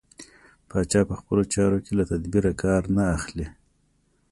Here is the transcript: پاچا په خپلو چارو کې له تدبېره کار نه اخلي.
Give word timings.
پاچا 0.69 1.01
په 1.09 1.15
خپلو 1.19 1.43
چارو 1.53 1.77
کې 1.85 1.91
له 1.99 2.03
تدبېره 2.11 2.51
کار 2.63 2.81
نه 2.95 3.03
اخلي. 3.17 3.47